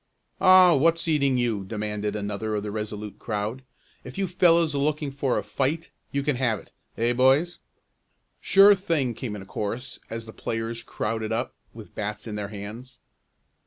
[0.39, 3.61] "Aw, what's eating you?" demanded another of the Resolute crowd.
[4.03, 7.59] "If you fellows are looking for a fight you can have it; eh boys?"
[8.39, 12.47] "Sure thing!" came in a chorus, as the players crowded up, with bats in their
[12.47, 12.97] hands.